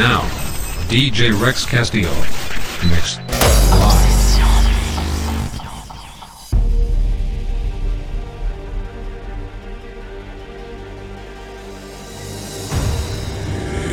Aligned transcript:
Now, 0.00 0.22
DJ 0.88 1.38
Rex 1.38 1.66
Castillo. 1.66 2.08
Mixed. 2.88 3.20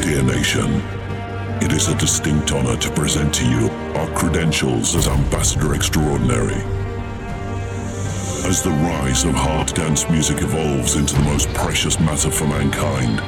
Dear 0.02 0.24
nation, 0.24 0.82
it 1.62 1.74
is 1.74 1.90
a 1.90 1.96
distinct 1.96 2.54
honor 2.54 2.78
to 2.78 2.90
present 2.92 3.34
to 3.34 3.50
you 3.50 3.68
our 3.98 4.10
credentials 4.16 4.96
as 4.96 5.10
Ambassador 5.10 5.76
Extraordinary. 5.76 6.64
As 8.48 8.64
the 8.64 8.70
rise 8.70 9.26
of 9.26 9.36
hard 9.36 9.74
dance 9.74 10.10
music 10.10 10.42
evolves 10.42 10.96
into 10.96 11.16
the 11.16 11.24
most 11.24 11.54
precious 11.54 12.00
matter 12.00 12.32
for 12.32 12.48
mankind, 12.48 13.22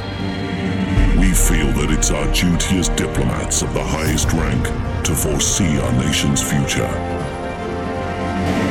we 1.30 1.36
feel 1.36 1.72
that 1.74 1.92
it's 1.92 2.10
our 2.10 2.26
duty 2.34 2.80
as 2.80 2.90
diplomats 2.90 3.62
of 3.62 3.72
the 3.76 3.84
highest 3.84 4.34
rank 4.34 4.64
to 5.04 5.14
foresee 5.14 5.78
our 5.78 5.94
nation's 6.04 6.42
future. 6.42 6.90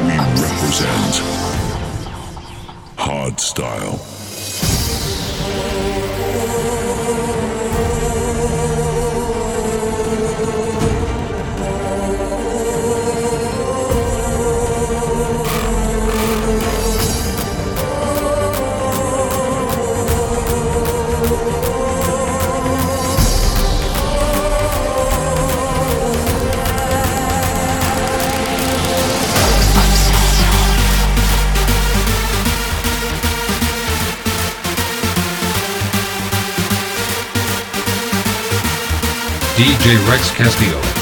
We 0.03 0.19
represent 0.43 1.15
hard 2.97 3.39
DJ 39.59 39.99
Rex 40.09 40.31
Castillo. 40.31 40.98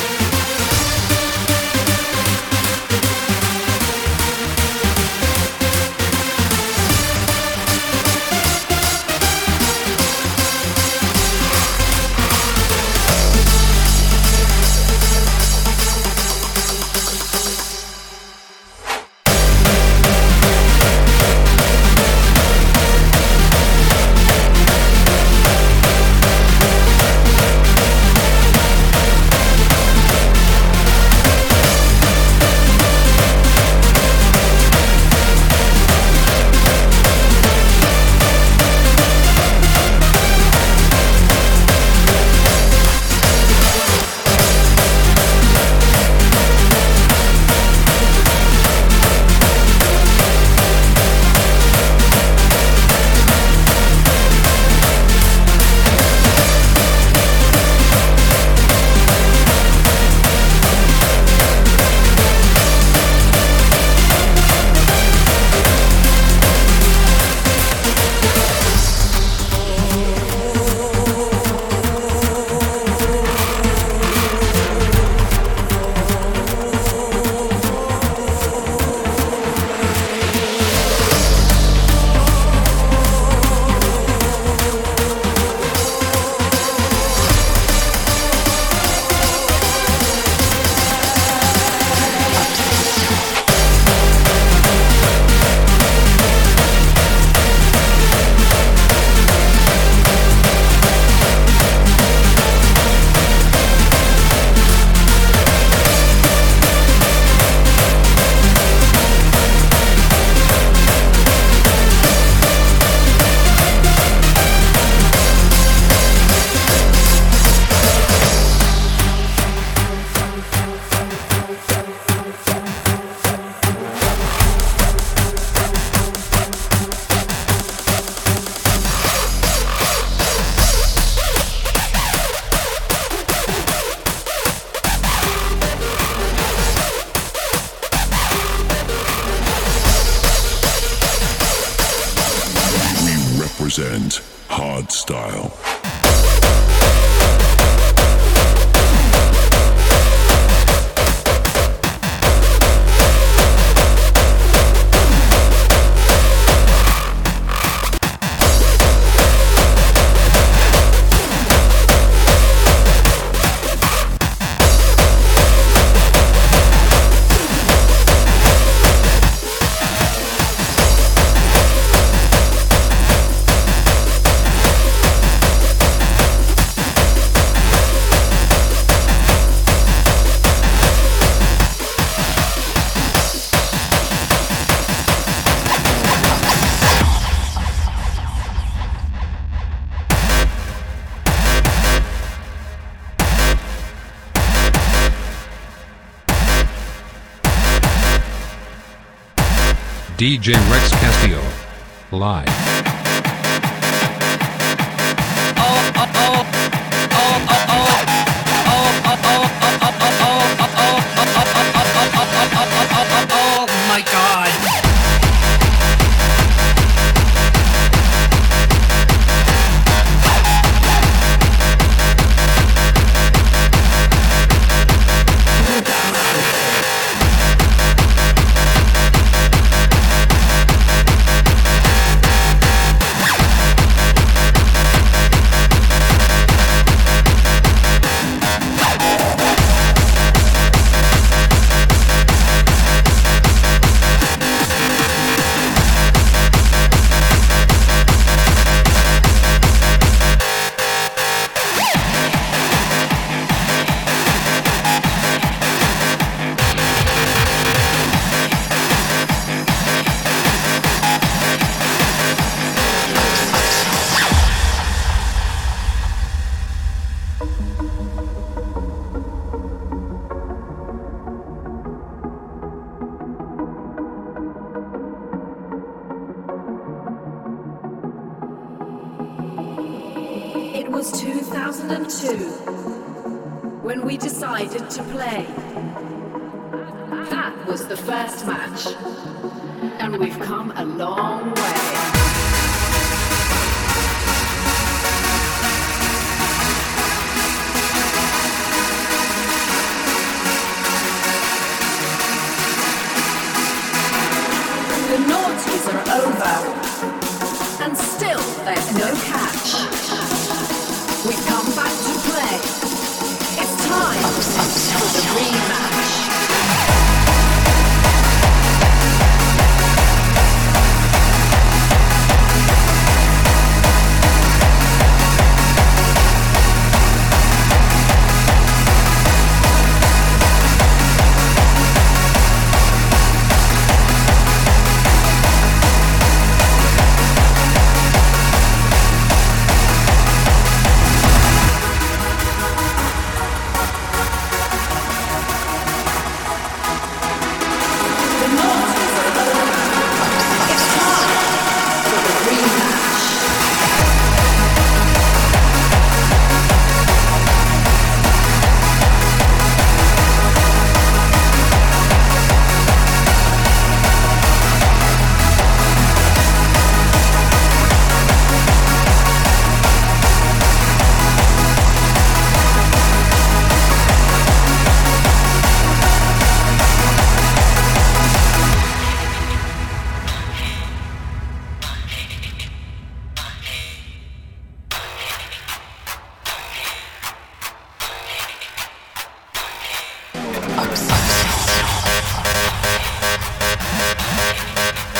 DJ 200.36 200.52
Rex 200.70 200.90
Castillo. 201.00 201.35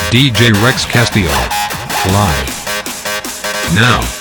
DJ 0.09 0.53
Rex 0.63 0.85
Castillo. 0.85 1.27
Live. 2.11 3.75
Now. 3.75 4.16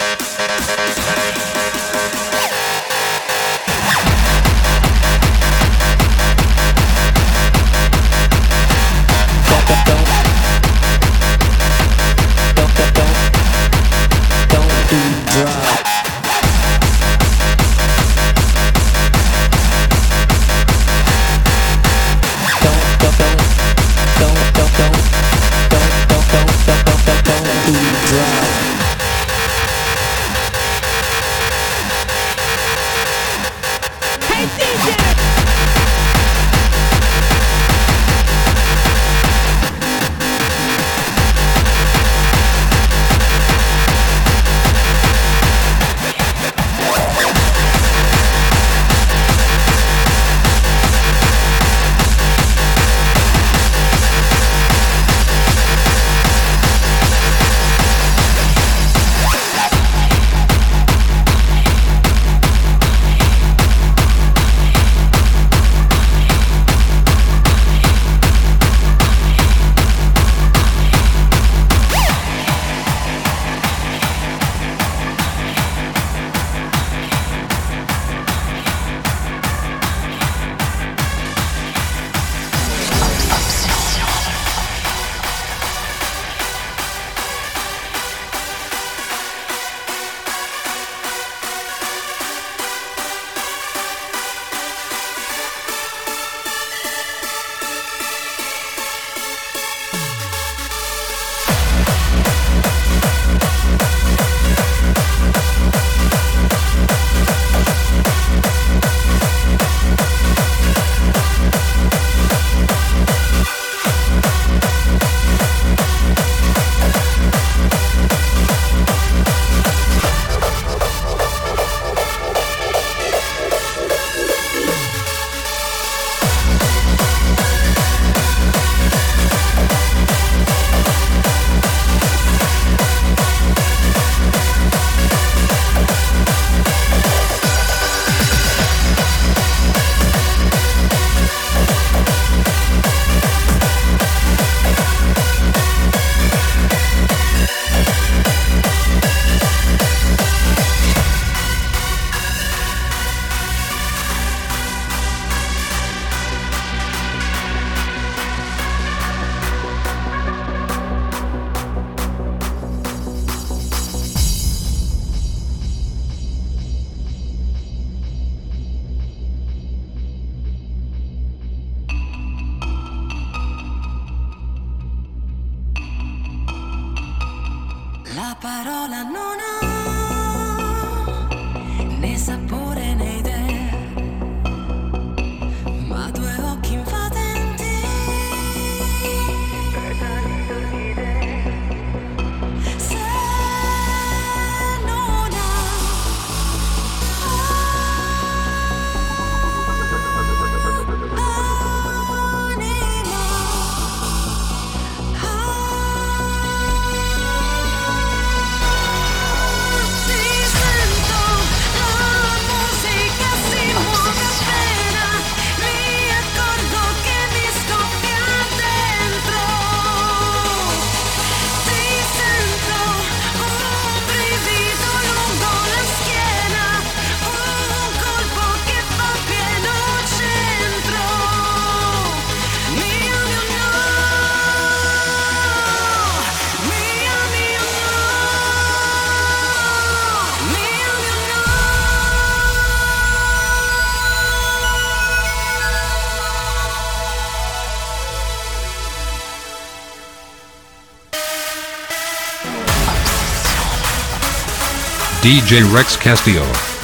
DJ 255.26 255.64
Rex 255.74 255.96
Castillo. 255.96 256.75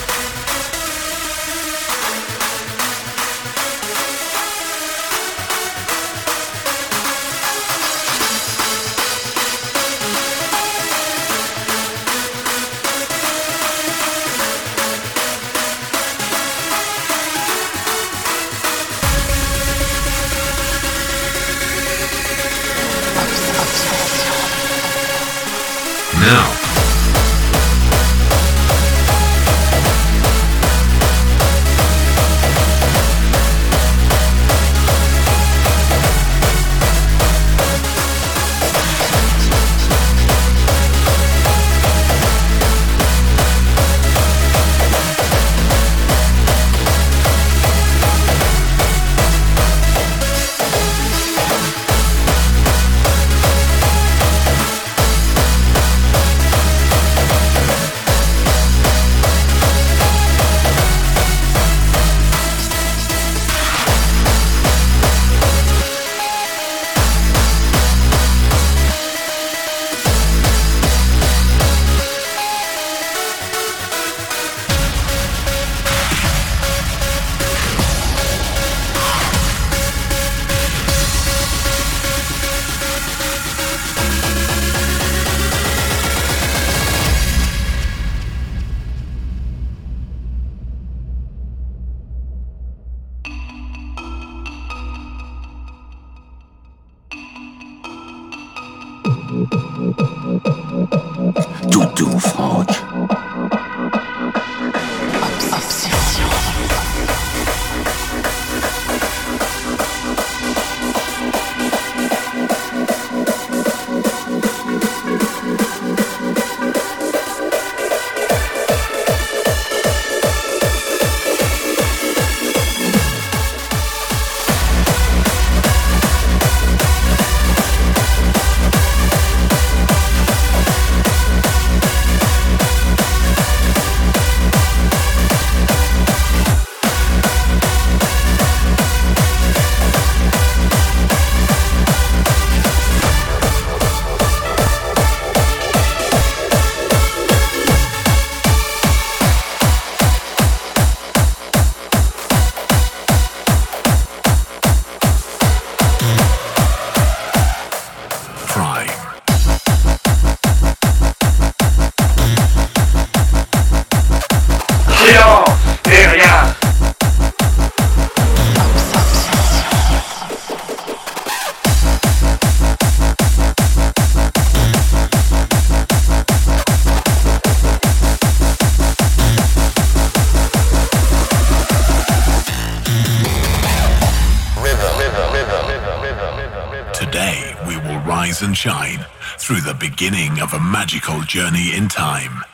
And 188.43 188.57
shine 188.57 189.05
through 189.39 189.61
the 189.61 189.75
beginning 189.75 190.41
of 190.41 190.53
a 190.53 190.61
magical 190.61 191.21
journey 191.23 191.75
in 191.75 191.89
time. 191.89 192.45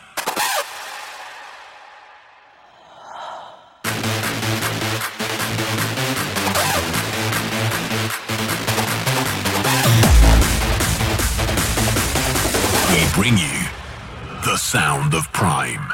We 12.92 13.12
bring 13.14 13.38
you 13.38 13.68
the 14.45 14.57
sound 14.57 15.14
of 15.14 15.33
Prime. 15.33 15.92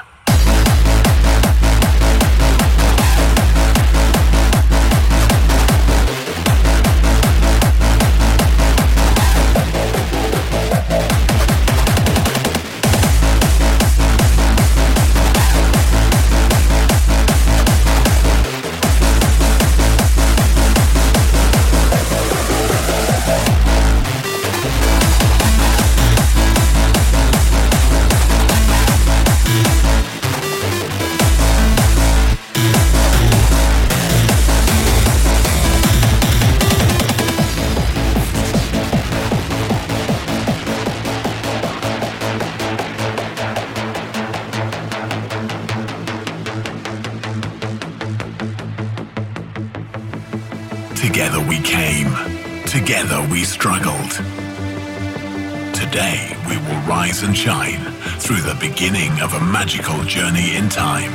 Beginning 58.68 59.20
of 59.20 59.34
a 59.34 59.40
magical 59.40 60.02
journey 60.04 60.56
in 60.56 60.70
time. 60.70 61.12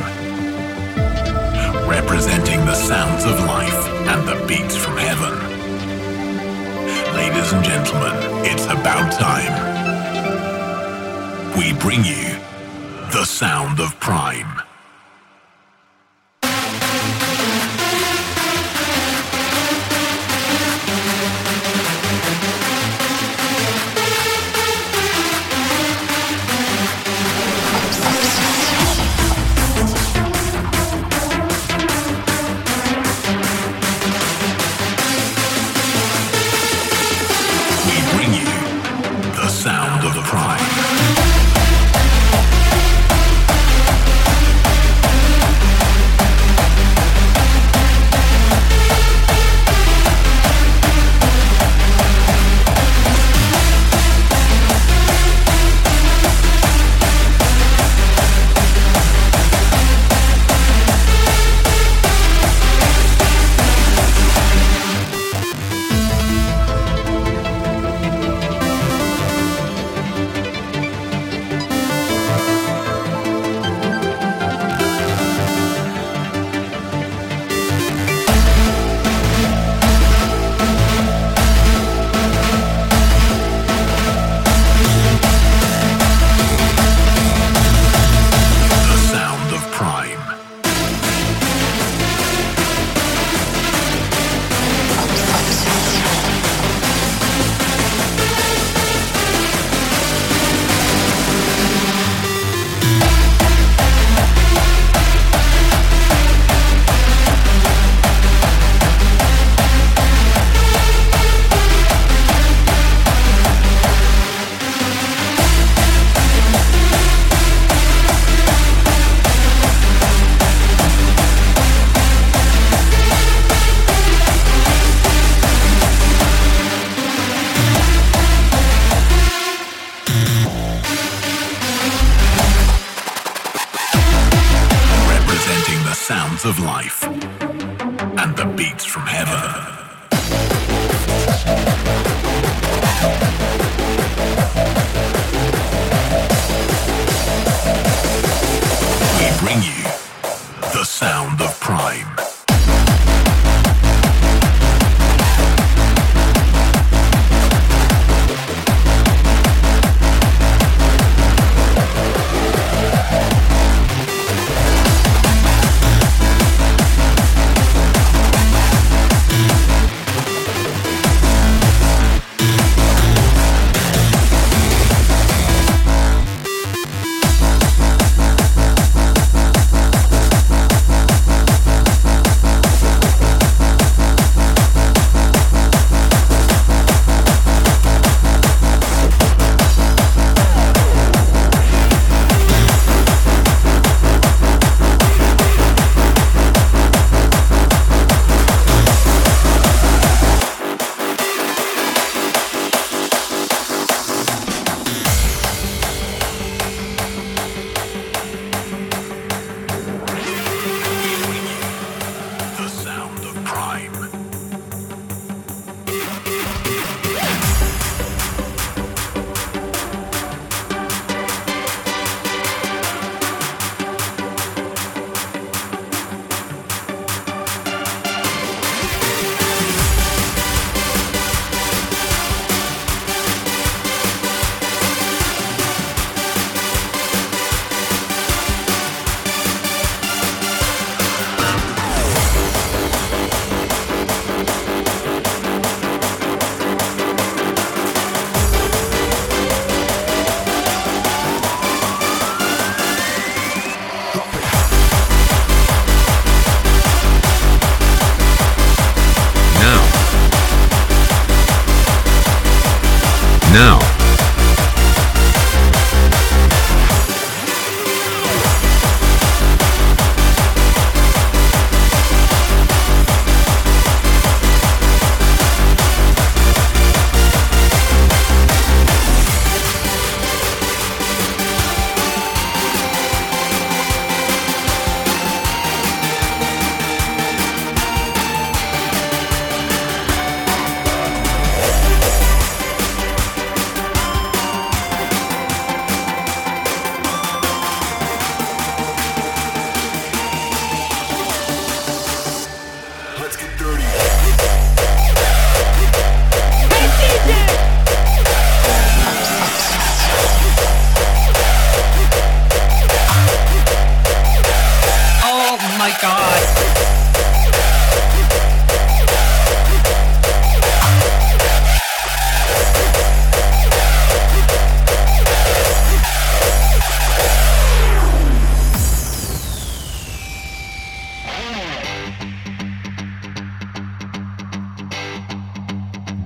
Representing 1.89 2.59
the 2.59 2.75
sounds 2.75 3.23
of 3.25 3.39
life 3.45 3.87
and 4.11 4.27
the 4.27 4.45
beats 4.45 4.75
from 4.75 4.95
heaven. 4.97 5.33
Ladies 7.15 7.51
and 7.51 7.65
gentlemen, 7.65 8.13
it's 8.45 8.65
about 8.65 9.11
time. 9.13 9.55
We 11.57 11.73
bring 11.79 12.03
you 12.05 12.37
the 13.11 13.25
sound 13.25 13.79
of 13.79 13.99
Prime. 13.99 14.68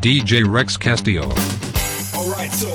DJ 0.04 0.46
Rex 0.46 0.76
Castillo. 0.76 1.30
Alright, 2.13 2.52
so 2.52 2.68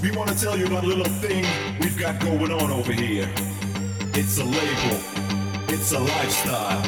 we 0.00 0.12
want 0.16 0.30
to 0.30 0.40
tell 0.40 0.56
you 0.56 0.66
about 0.66 0.84
a 0.84 0.86
little 0.86 1.12
thing 1.14 1.44
we've 1.80 1.98
got 1.98 2.20
going 2.20 2.52
on 2.52 2.70
over 2.70 2.92
here. 2.92 3.28
It's 4.14 4.38
a 4.38 4.44
label, 4.44 5.00
it's 5.66 5.90
a 5.90 5.98
lifestyle, 5.98 6.80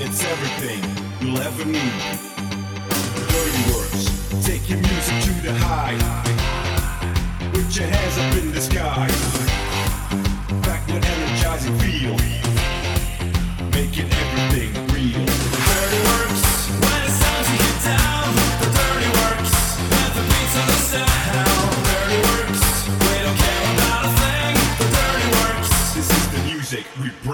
it's 0.00 0.24
everything 0.24 0.80
you'll 1.20 1.38
ever 1.38 1.66
need. 1.66 2.00
Dirty 3.28 4.40
take 4.40 4.70
your 4.70 4.78
music 4.78 5.22
to 5.24 5.32
the 5.42 5.52
high. 5.52 5.98
Put 7.52 7.76
your 7.76 7.88
hands 7.88 8.16
up 8.16 8.42
in 8.42 8.52
the 8.52 8.60
sky. 8.62 9.06
Back 10.62 10.86
with 10.86 11.04
energizing 11.04 11.78
feel. 11.78 12.16
Making 13.68 14.10
everything 14.10 14.79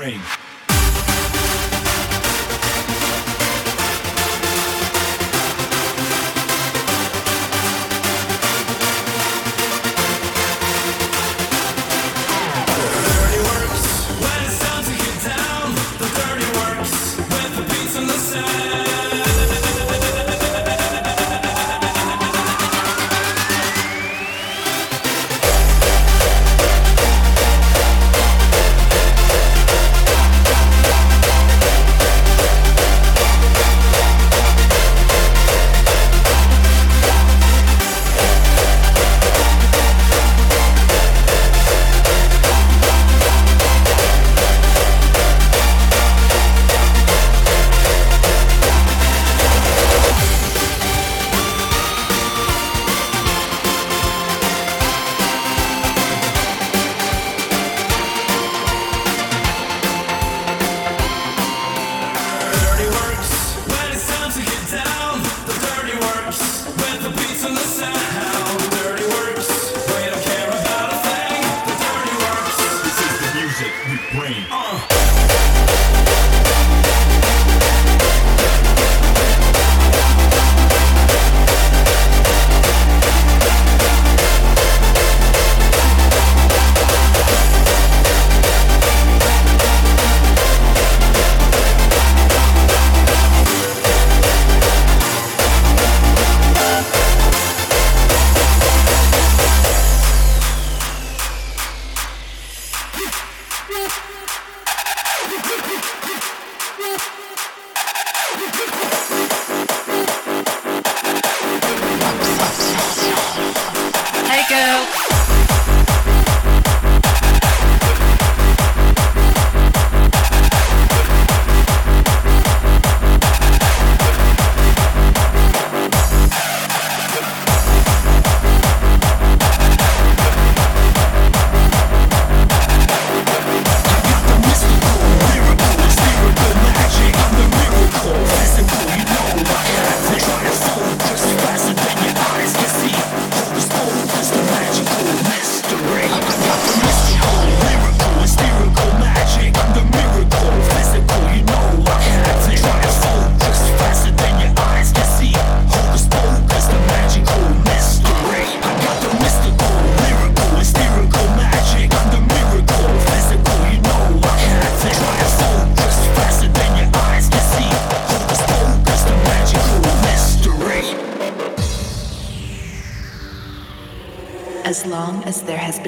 we 0.06 0.35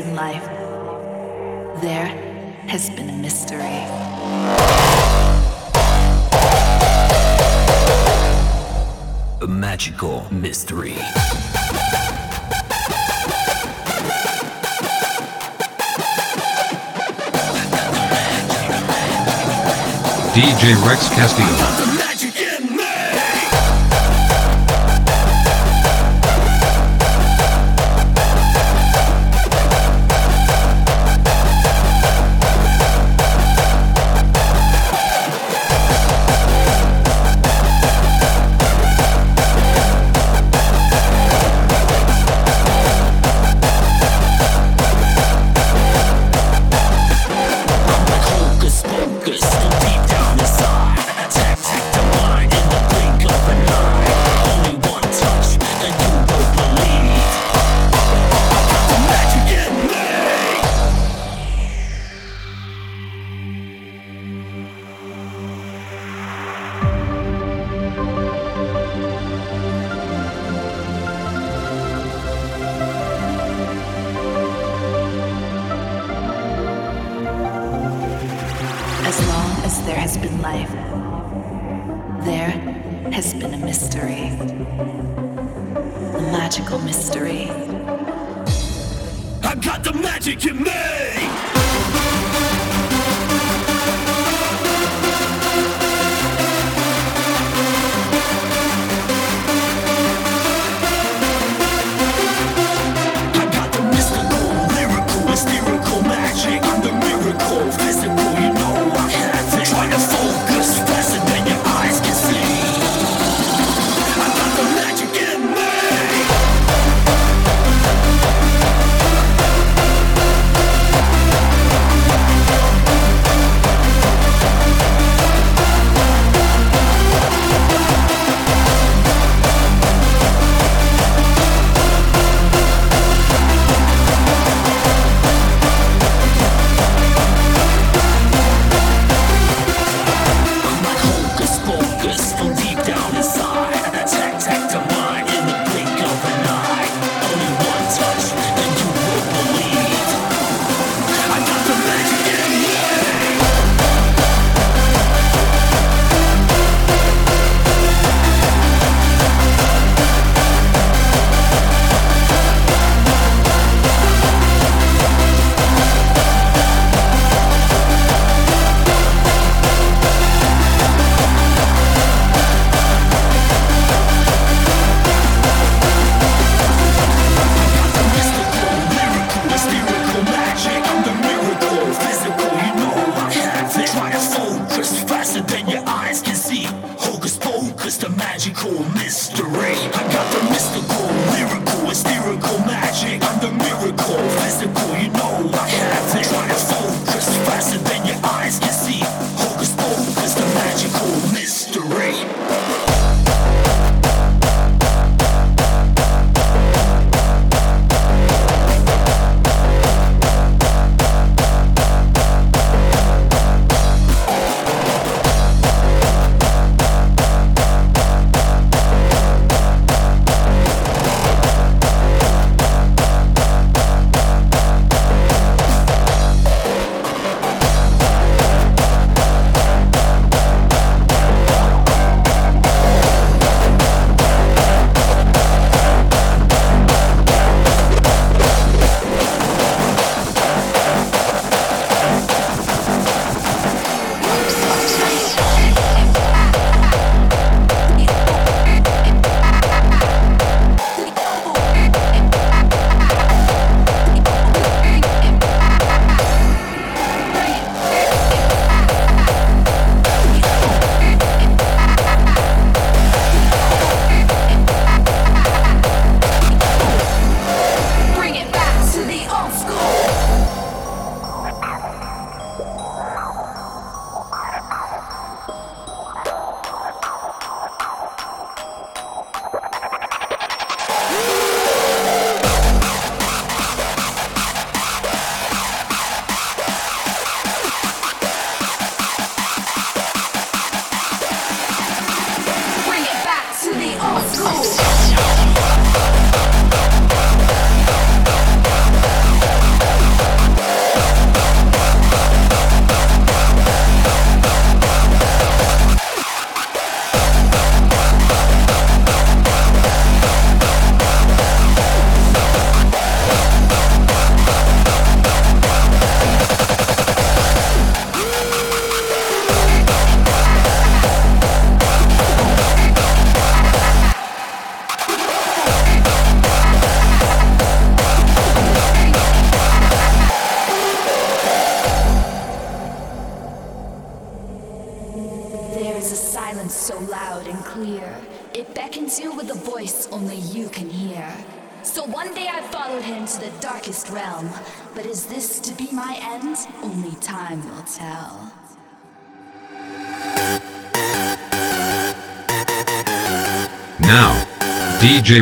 been 0.02 0.14
life, 0.14 0.44
there 1.80 2.06
has 2.68 2.88
been 2.90 3.10
a 3.10 3.12
mystery. 3.12 3.82
A 9.40 9.46
magical 9.48 10.32
mystery. 10.32 10.94
DJ 20.32 20.86
Rex 20.86 21.08
Castillo. 21.08 21.77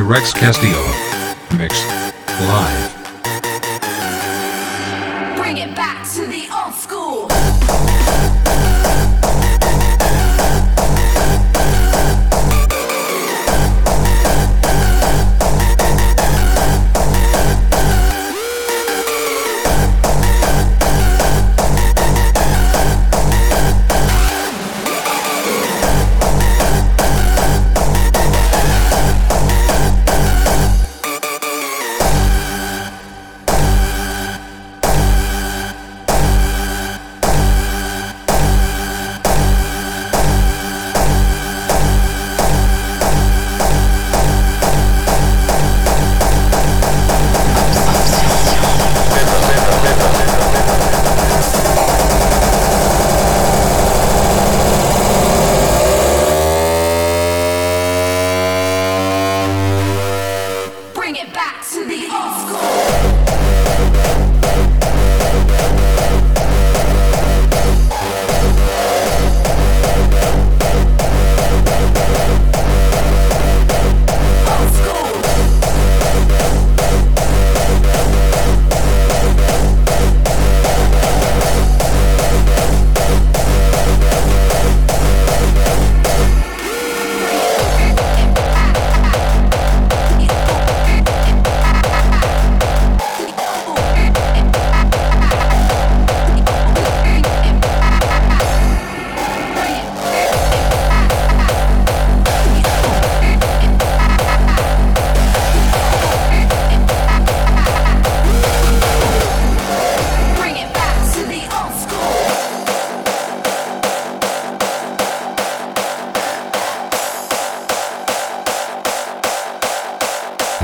Rex 0.01 0.33
Castillo. 0.33 1.06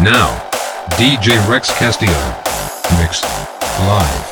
Now, 0.03 0.37
DJ 0.99 1.39
Rex 1.49 1.71
Castillo. 1.79 2.11
Mixed. 2.99 3.23
Live. 3.87 4.32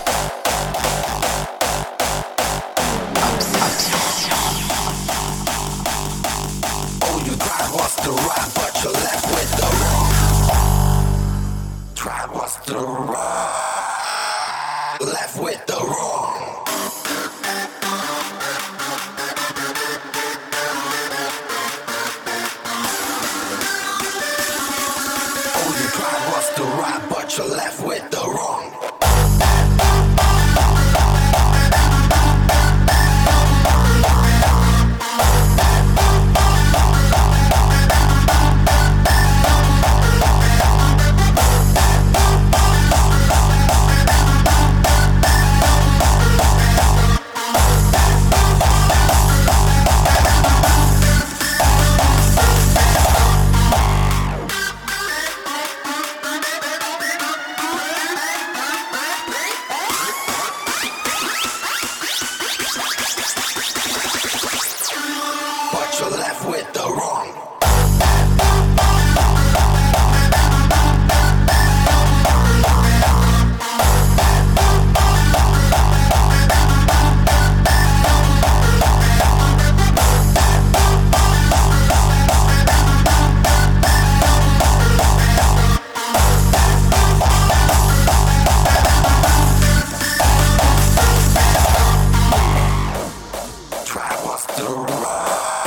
try, 93.91 94.09
was 94.25 94.47
the 94.47 94.63
ride? 94.63 95.60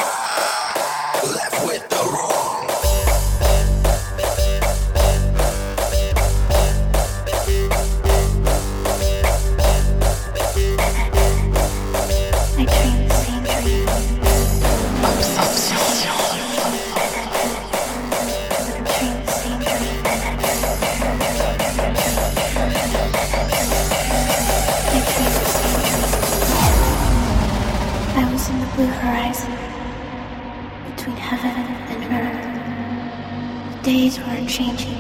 changing, 34.54 34.94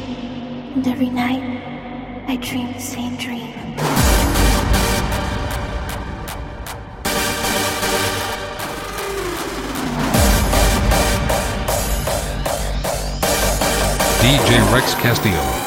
and 0.73 0.87
every 0.87 1.09
night 1.09 1.43
I 2.27 2.37
dream 2.37 2.73
the 2.73 2.79
same 2.79 3.15
dream. 3.17 3.53
DJ 14.23 14.73
Rex 14.73 14.95
Castillo. 14.95 15.62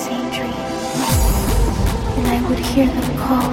Same 0.00 0.30
dream. 0.30 0.54
And 2.16 2.26
I 2.26 2.38
would 2.48 2.58
hear 2.58 2.86
them 2.86 3.18
call, 3.18 3.50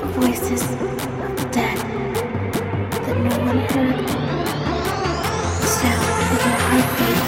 the 0.00 0.06
voices 0.18 0.62
of 0.62 0.78
the 1.36 1.46
dead 1.52 1.78
that 3.04 3.16
no 3.18 3.34
one 3.48 3.60
heard, 3.72 3.98
the 5.60 5.68
sound 5.78 6.04
of 6.32 6.38
their 6.42 6.58
heartbeat. 6.68 7.18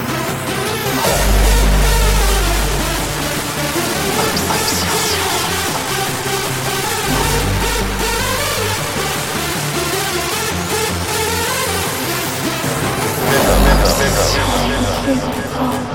Hear 13.31 15.17
them 15.17 15.90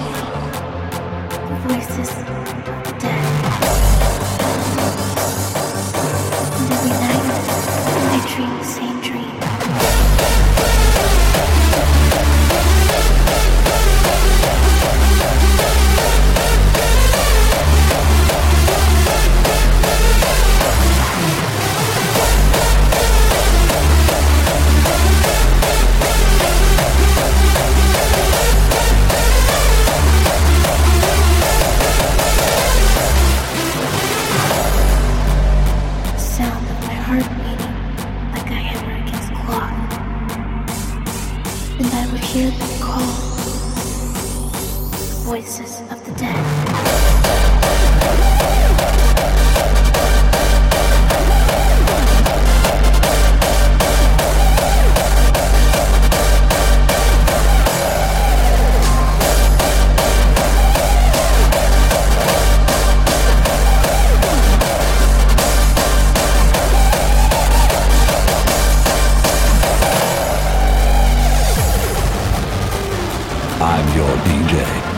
I'm 73.68 73.97
your 73.97 74.16
DJ. 74.28 74.95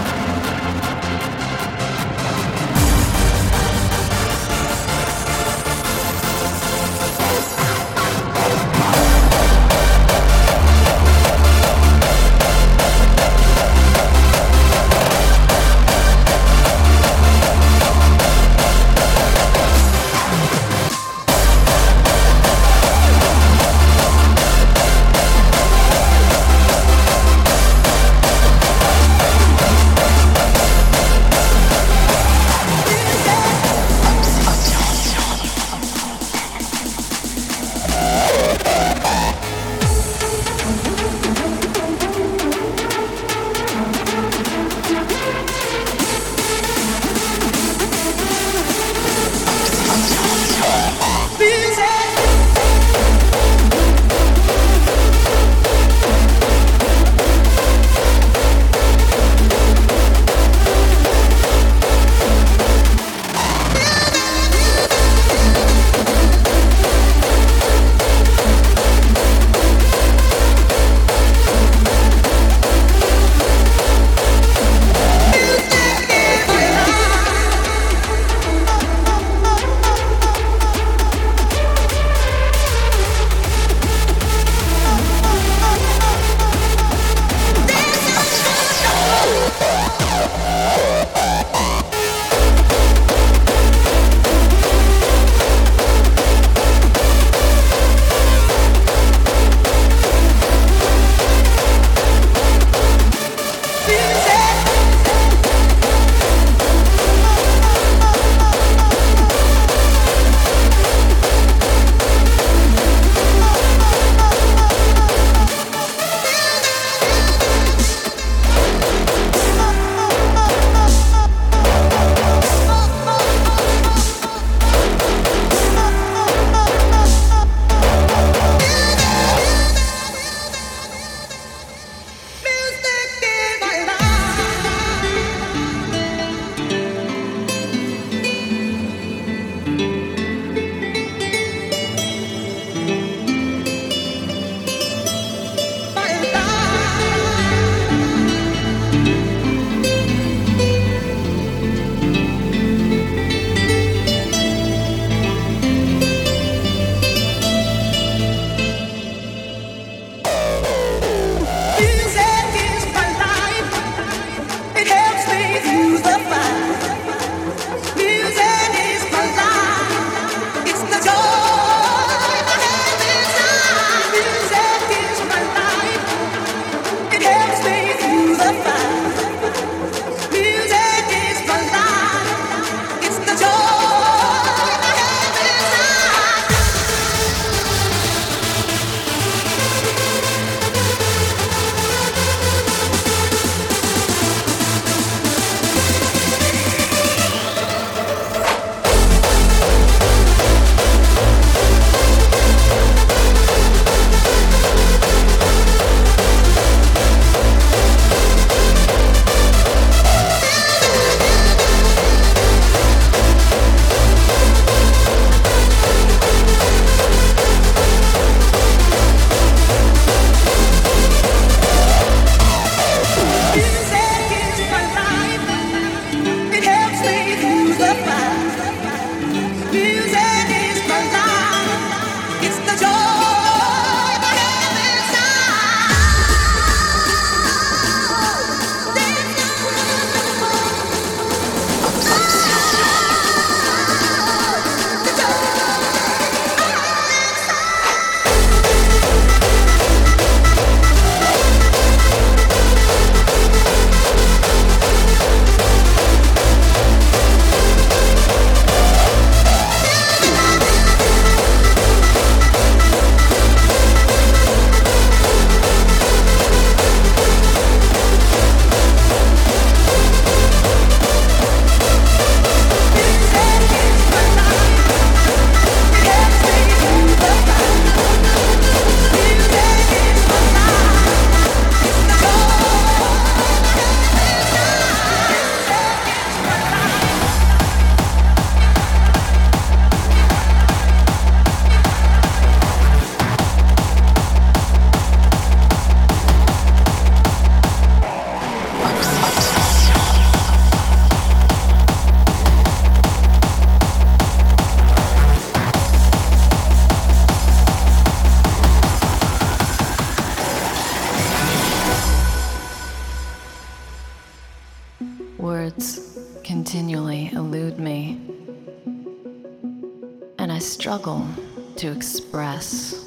struggle 320.98 321.28
to 321.76 321.92
express 321.92 323.06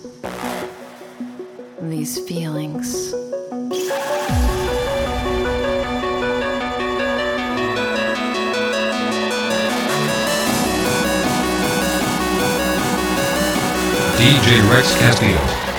these 1.80 2.20
feelings. 2.28 3.12
DJ 14.16 14.70
Rex 14.70 14.96
Castillo. 15.00 15.69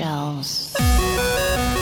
shelves. 0.00 1.79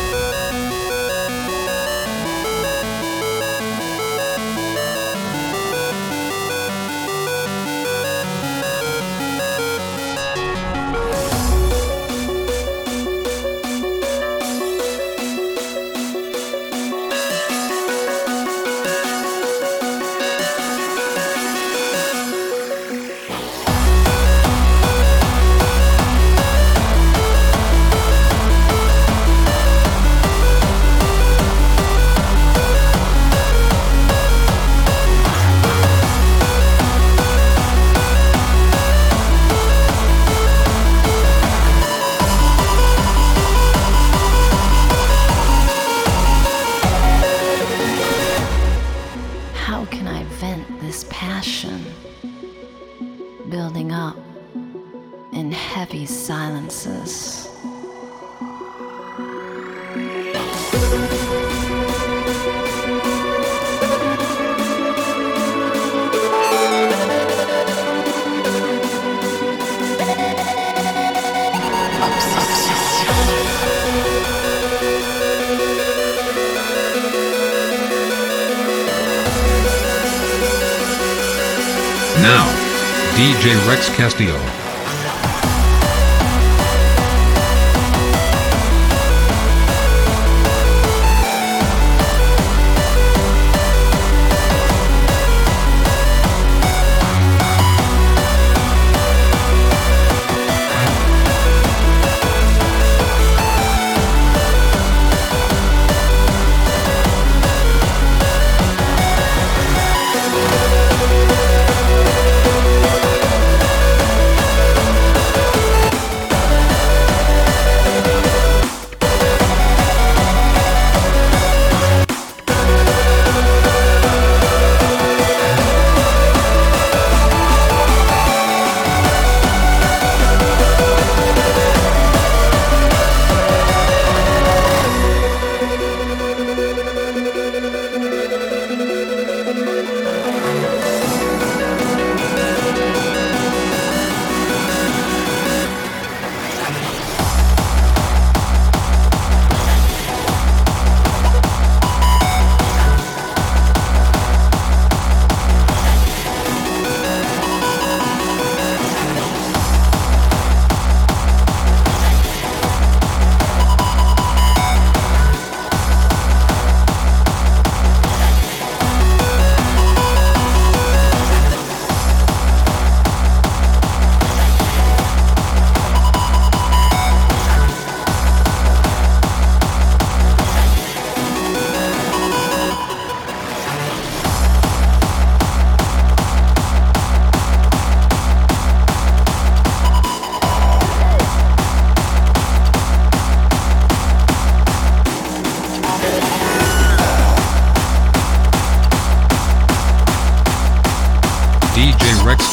Castillo. 83.97 84.58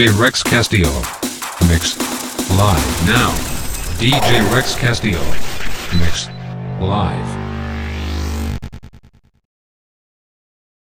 DJ 0.00 0.18
Rex 0.18 0.42
Castillo. 0.42 0.88
Mix. 1.68 1.98
Live. 2.56 3.06
Now, 3.06 3.32
DJ 3.98 4.50
Rex 4.50 4.74
Castillo. 4.74 5.20
Mix. 6.00 6.30
Live. 6.80 7.29